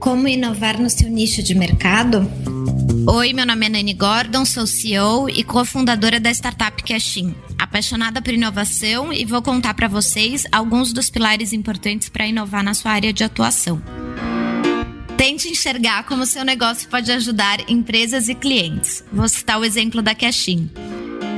Como 0.00 0.26
inovar 0.26 0.80
no 0.80 0.88
seu 0.88 1.10
nicho 1.10 1.42
de 1.42 1.54
mercado? 1.54 2.26
Oi, 3.06 3.34
meu 3.34 3.44
nome 3.44 3.66
é 3.66 3.68
Nani 3.68 3.92
Gordon, 3.92 4.46
sou 4.46 4.66
CEO 4.66 5.28
e 5.28 5.44
cofundadora 5.44 6.18
da 6.18 6.30
startup 6.30 6.82
Cashin. 6.82 7.34
Apaixonada 7.58 8.22
por 8.22 8.32
inovação 8.32 9.12
e 9.12 9.26
vou 9.26 9.42
contar 9.42 9.74
para 9.74 9.88
vocês 9.88 10.46
alguns 10.50 10.94
dos 10.94 11.10
pilares 11.10 11.52
importantes 11.52 12.08
para 12.08 12.26
inovar 12.26 12.64
na 12.64 12.72
sua 12.72 12.92
área 12.92 13.12
de 13.12 13.22
atuação. 13.22 13.80
Tente 15.18 15.48
enxergar 15.48 16.04
como 16.04 16.24
seu 16.24 16.46
negócio 16.46 16.88
pode 16.88 17.12
ajudar 17.12 17.70
empresas 17.70 18.30
e 18.30 18.34
clientes. 18.34 19.04
Vou 19.12 19.28
citar 19.28 19.60
o 19.60 19.64
exemplo 19.66 20.00
da 20.00 20.14
Cashin. 20.14 20.70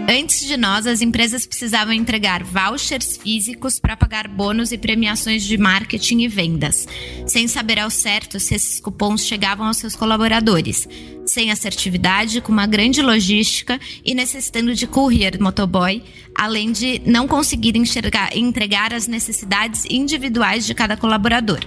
Antes 0.09 0.41
de 0.41 0.57
nós, 0.57 0.87
as 0.87 1.01
empresas 1.01 1.47
precisavam 1.47 1.93
entregar 1.93 2.43
vouchers 2.43 3.17
físicos 3.17 3.79
para 3.79 3.97
pagar 3.97 4.27
bônus 4.27 4.73
e 4.73 4.79
premiações 4.79 5.45
de 5.45 5.57
marketing 5.57 6.23
e 6.23 6.29
vendas, 6.29 6.89
sem 7.27 7.47
saber 7.47 7.79
ao 7.79 7.89
certo 7.89 8.41
se 8.41 8.55
esses 8.55 8.81
cupons 8.81 9.25
chegavam 9.25 9.67
aos 9.67 9.77
seus 9.77 9.95
colaboradores, 9.95 10.89
sem 11.25 11.53
assertividade, 11.53 12.41
com 12.41 12.51
uma 12.51 12.67
grande 12.67 13.01
logística 13.01 13.81
e 14.05 14.13
necessitando 14.13 14.75
de 14.75 14.89
courier 14.89 15.41
motoboy, 15.41 16.03
além 16.35 16.73
de 16.73 17.01
não 17.07 17.29
conseguir 17.29 17.77
enxergar, 17.77 18.37
entregar 18.37 18.93
as 18.93 19.07
necessidades 19.07 19.85
individuais 19.89 20.67
de 20.67 20.75
cada 20.75 20.97
colaborador. 20.97 21.61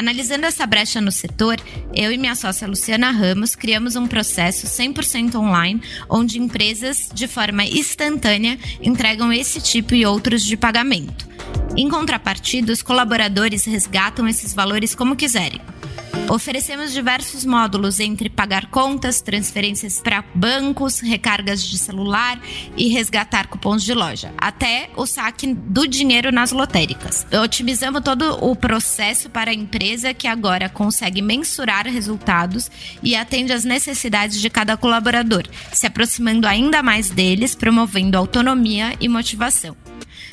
Analisando 0.00 0.46
essa 0.46 0.66
brecha 0.66 0.98
no 0.98 1.12
setor, 1.12 1.60
eu 1.94 2.10
e 2.10 2.16
minha 2.16 2.34
sócia 2.34 2.66
Luciana 2.66 3.10
Ramos 3.10 3.54
criamos 3.54 3.96
um 3.96 4.06
processo 4.06 4.66
100% 4.66 5.34
online, 5.34 5.82
onde 6.08 6.38
empresas, 6.38 7.10
de 7.12 7.28
forma 7.28 7.64
instantânea, 7.64 8.58
entregam 8.80 9.30
esse 9.30 9.60
tipo 9.60 9.94
e 9.94 10.06
outros 10.06 10.42
de 10.42 10.56
pagamento. 10.56 11.28
Em 11.76 11.86
contrapartida, 11.90 12.72
os 12.72 12.80
colaboradores 12.80 13.66
resgatam 13.66 14.26
esses 14.26 14.54
valores 14.54 14.94
como 14.94 15.14
quiserem. 15.14 15.60
Oferecemos 16.30 16.92
diversos 16.92 17.44
módulos 17.44 17.98
entre 17.98 18.30
pagar 18.30 18.66
contas, 18.66 19.20
transferências 19.20 20.00
para 20.00 20.24
bancos, 20.32 21.00
recargas 21.00 21.60
de 21.60 21.76
celular 21.76 22.40
e 22.76 22.88
resgatar 22.88 23.48
cupons 23.48 23.82
de 23.82 23.92
loja, 23.92 24.32
até 24.38 24.90
o 24.96 25.06
saque 25.06 25.52
do 25.52 25.88
dinheiro 25.88 26.30
nas 26.30 26.52
lotéricas. 26.52 27.26
Otimizamos 27.42 28.02
todo 28.02 28.38
o 28.44 28.54
processo 28.54 29.28
para 29.28 29.50
a 29.50 29.54
empresa 29.54 30.14
que 30.14 30.28
agora 30.28 30.68
consegue 30.68 31.20
mensurar 31.20 31.86
resultados 31.86 32.70
e 33.02 33.16
atende 33.16 33.52
às 33.52 33.64
necessidades 33.64 34.40
de 34.40 34.48
cada 34.48 34.76
colaborador, 34.76 35.48
se 35.72 35.86
aproximando 35.86 36.46
ainda 36.46 36.80
mais 36.80 37.10
deles, 37.10 37.56
promovendo 37.56 38.16
autonomia 38.16 38.96
e 39.00 39.08
motivação. 39.08 39.76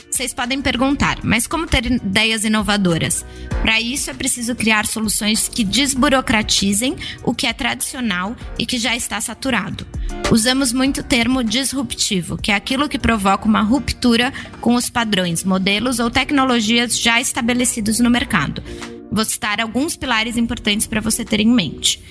Vocês 0.09 0.33
podem 0.33 0.61
perguntar, 0.61 1.19
mas 1.23 1.47
como 1.47 1.67
ter 1.67 1.85
ideias 1.85 2.43
inovadoras? 2.43 3.25
Para 3.61 3.79
isso 3.79 4.09
é 4.09 4.13
preciso 4.13 4.55
criar 4.55 4.85
soluções 4.85 5.47
que 5.47 5.63
desburocratizem 5.63 6.95
o 7.23 7.33
que 7.33 7.45
é 7.45 7.53
tradicional 7.53 8.35
e 8.57 8.65
que 8.65 8.77
já 8.77 8.95
está 8.95 9.19
saturado. 9.19 9.85
Usamos 10.31 10.73
muito 10.73 11.01
o 11.01 11.03
termo 11.03 11.43
disruptivo, 11.43 12.37
que 12.37 12.51
é 12.51 12.55
aquilo 12.55 12.89
que 12.89 12.99
provoca 12.99 13.45
uma 13.45 13.61
ruptura 13.61 14.33
com 14.59 14.75
os 14.75 14.89
padrões, 14.89 15.43
modelos 15.43 15.99
ou 15.99 16.09
tecnologias 16.09 16.99
já 16.99 17.19
estabelecidos 17.21 17.99
no 17.99 18.09
mercado. 18.09 18.63
Vou 19.11 19.25
citar 19.25 19.59
alguns 19.59 19.95
pilares 19.95 20.37
importantes 20.37 20.87
para 20.87 21.01
você 21.01 21.23
ter 21.23 21.39
em 21.39 21.47
mente. 21.47 22.01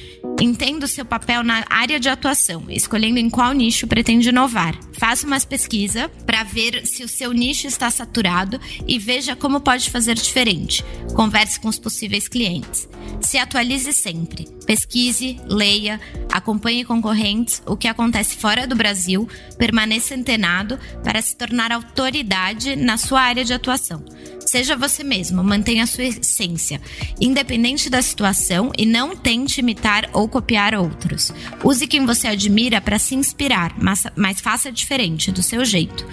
Entenda 0.40 0.84
o 0.84 0.88
seu 0.88 1.04
papel 1.04 1.42
na 1.42 1.64
área 1.70 1.98
de 1.98 2.08
atuação, 2.08 2.64
escolhendo 2.68 3.18
em 3.18 3.30
qual 3.30 3.52
nicho 3.52 3.86
pretende 3.86 4.28
inovar. 4.28 4.78
Faça 4.92 5.26
uma 5.26 5.40
pesquisa 5.40 6.10
para 6.26 6.42
ver 6.42 6.86
se 6.86 7.02
o 7.02 7.08
seu 7.08 7.32
nicho 7.32 7.66
está 7.66 7.90
saturado 7.90 8.60
e 8.86 8.98
veja 8.98 9.34
como 9.34 9.60
pode 9.60 9.90
fazer 9.90 10.14
diferente. 10.14 10.84
Converse 11.14 11.58
com 11.58 11.68
os 11.68 11.78
possíveis 11.78 12.28
clientes. 12.28 12.88
Se 13.20 13.38
atualize 13.38 13.92
sempre. 13.92 14.46
Pesquise, 14.66 15.40
leia, 15.46 16.00
acompanhe 16.30 16.84
concorrentes, 16.84 17.62
o 17.64 17.76
que 17.76 17.88
acontece 17.88 18.36
fora 18.36 18.66
do 18.66 18.76
Brasil, 18.76 19.28
permaneça 19.56 20.14
antenado 20.14 20.78
para 21.02 21.22
se 21.22 21.36
tornar 21.36 21.72
autoridade 21.72 22.76
na 22.76 22.98
sua 22.98 23.20
área 23.20 23.44
de 23.44 23.54
atuação. 23.54 24.04
Seja 24.46 24.76
você 24.76 25.02
mesmo, 25.02 25.42
mantenha 25.42 25.82
a 25.82 25.86
sua 25.88 26.04
essência, 26.04 26.80
independente 27.20 27.90
da 27.90 28.00
situação 28.00 28.70
e 28.78 28.86
não 28.86 29.16
tente 29.16 29.60
imitar 29.60 30.08
ou 30.12 30.28
copiar 30.28 30.72
outros. 30.74 31.32
Use 31.64 31.86
quem 31.88 32.06
você 32.06 32.28
admira 32.28 32.80
para 32.80 32.98
se 32.98 33.16
inspirar, 33.16 33.74
mas, 33.76 34.06
mas 34.14 34.40
faça 34.40 34.70
diferente, 34.70 35.32
do 35.32 35.42
seu 35.42 35.64
jeito. 35.64 36.06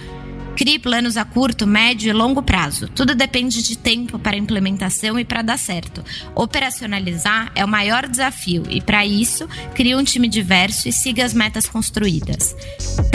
Crie 0.56 0.78
planos 0.78 1.16
a 1.16 1.24
curto, 1.24 1.66
médio 1.66 2.10
e 2.10 2.12
longo 2.12 2.40
prazo. 2.40 2.88
Tudo 2.88 3.12
depende 3.14 3.60
de 3.60 3.76
tempo 3.76 4.20
para 4.20 4.36
implementação 4.36 5.18
e 5.18 5.24
para 5.24 5.42
dar 5.42 5.58
certo. 5.58 6.04
Operacionalizar 6.32 7.50
é 7.56 7.64
o 7.64 7.68
maior 7.68 8.06
desafio 8.06 8.62
e, 8.70 8.80
para 8.80 9.04
isso, 9.04 9.48
crie 9.74 9.96
um 9.96 10.04
time 10.04 10.28
diverso 10.28 10.88
e 10.88 10.92
siga 10.92 11.24
as 11.24 11.34
metas 11.34 11.68
construídas. 11.68 12.54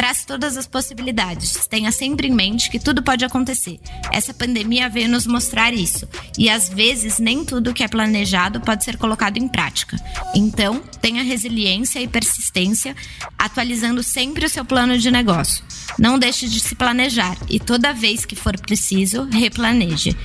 Trace 0.10 0.26
todas 0.26 0.58
as 0.58 0.66
possibilidades. 0.66 1.68
Tenha 1.68 1.92
sempre 1.92 2.28
em 2.28 2.34
mente 2.34 2.72
que 2.72 2.80
tudo 2.80 3.04
pode 3.04 3.24
acontecer. 3.24 3.80
Essa 4.12 4.34
pandemia 4.34 4.90
veio 4.90 5.08
nos 5.08 5.28
mostrar 5.28 5.72
isso 5.72 6.10
e, 6.36 6.50
às 6.50 6.68
vezes, 6.68 7.20
nem 7.20 7.46
tudo 7.46 7.76
que 7.76 7.84
é 7.84 7.88
planejado 7.88 8.60
pode 8.60 8.84
ser 8.84 8.98
colocado 8.98 9.38
em 9.38 9.48
prática. 9.48 9.96
Então, 10.34 10.82
tenha 11.00 11.22
resiliência 11.22 12.00
e 12.00 12.08
persistência, 12.08 12.96
atualizando 13.38 14.02
sempre 14.02 14.48
o 14.48 14.50
seu 14.50 14.66
plano 14.66 14.98
de 14.98 15.12
negócio. 15.12 15.64
Não 16.00 16.18
deixe 16.18 16.50
de 16.50 16.60
se 16.60 16.74
planejar 16.74 17.38
e 17.48 17.60
toda 17.60 17.94
vez 17.94 18.26
que 18.26 18.36
for 18.36 18.60
preciso, 18.60 19.26
replaneje. 19.26 20.18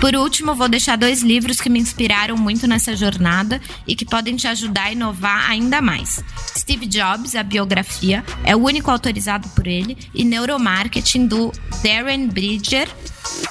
Por 0.00 0.16
último, 0.16 0.54
vou 0.54 0.66
deixar 0.66 0.96
dois 0.96 1.22
livros 1.22 1.60
que 1.60 1.68
me 1.68 1.78
inspiraram 1.78 2.34
muito 2.34 2.66
nessa 2.66 2.96
jornada 2.96 3.60
e 3.86 3.94
que 3.94 4.06
podem 4.06 4.34
te 4.34 4.48
ajudar 4.48 4.84
a 4.84 4.92
inovar 4.92 5.50
ainda 5.50 5.82
mais. 5.82 6.24
Steve 6.56 6.86
Jobs, 6.86 7.34
a 7.34 7.42
biografia, 7.42 8.24
é 8.42 8.56
o 8.56 8.64
único 8.64 8.90
autorizado 8.90 9.46
por 9.50 9.66
ele, 9.66 9.98
e 10.14 10.24
Neuromarketing 10.24 11.26
do 11.26 11.52
Darren 11.84 12.28
Bridger, 12.28 12.88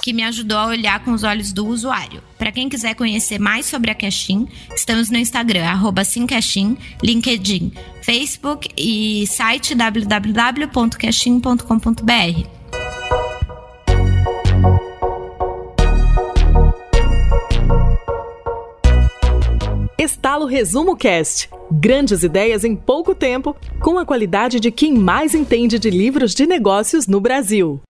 que 0.02 0.12
me 0.12 0.24
ajudou 0.24 0.58
a 0.58 0.66
olhar 0.66 1.02
com 1.02 1.12
os 1.12 1.24
olhos 1.24 1.54
do 1.54 1.68
usuário. 1.68 2.24
Para 2.38 2.52
quem 2.52 2.68
quiser 2.68 2.96
conhecer 2.96 3.40
mais 3.40 3.68
sobre 3.68 3.92
a 3.92 3.96
Cashin, 3.96 4.48
estamos 4.76 5.12
no 5.12 5.20
Instagram, 5.20 5.80
Simcashin, 6.04 6.76
LinkedIn, 7.04 7.74
Facebook 8.02 8.70
e 8.76 9.28
site 9.28 9.76
www.cashin.com.br. 9.76 12.59
Estalo 20.00 20.46
Resumo 20.46 20.96
Cast. 20.96 21.50
Grandes 21.70 22.24
ideias 22.24 22.64
em 22.64 22.74
pouco 22.74 23.14
tempo, 23.14 23.54
com 23.82 24.00
a 24.00 24.06
qualidade 24.06 24.58
de 24.58 24.72
quem 24.72 24.94
mais 24.94 25.36
entende 25.36 25.78
de 25.78 25.90
livros 25.90 26.34
de 26.34 26.48
negócios 26.48 27.06
no 27.06 27.20
Brasil. 27.20 27.82